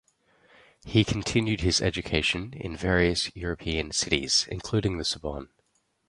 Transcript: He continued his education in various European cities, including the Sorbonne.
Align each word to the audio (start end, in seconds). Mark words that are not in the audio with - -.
He 0.83 1.03
continued 1.03 1.61
his 1.61 1.79
education 1.79 2.55
in 2.57 2.75
various 2.75 3.29
European 3.35 3.91
cities, 3.91 4.47
including 4.49 4.97
the 4.97 5.05
Sorbonne. 5.05 5.49